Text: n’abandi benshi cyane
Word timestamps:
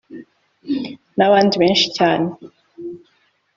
n’abandi 1.17 1.55
benshi 1.61 1.87
cyane 1.97 2.27